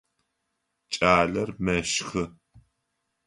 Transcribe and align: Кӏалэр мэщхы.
Кӏалэр 0.93 1.49
мэщхы. 1.63 2.23